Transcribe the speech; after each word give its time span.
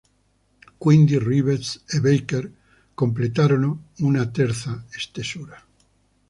Quindi 0.79 1.19
Reeves 1.19 1.83
e 1.87 1.99
Baker 1.99 2.51
completarono 2.95 3.89
una 3.97 4.25
terza 4.27 4.83
stesura. 4.89 5.63